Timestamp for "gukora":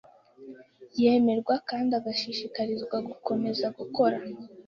3.77-4.17